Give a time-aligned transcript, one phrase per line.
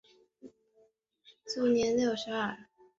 [1.45, 2.57] 卒年六十二。